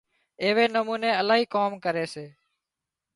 ايوي 0.43 0.65
نموني 0.75 1.09
الاهي 1.21 1.45
ڪام 1.53 1.71
ڪري 1.83 2.05
سي 2.13 2.25